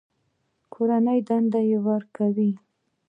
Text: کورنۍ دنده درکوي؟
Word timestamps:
کورنۍ 0.73 1.19
دنده 1.27 1.61
درکوي؟ 1.85 2.51